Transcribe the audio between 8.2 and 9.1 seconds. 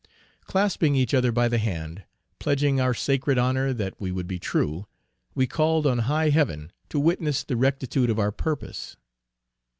purpose.